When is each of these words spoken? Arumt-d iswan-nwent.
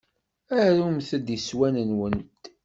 Arumt-d 0.63 1.27
iswan-nwent. 1.37 2.43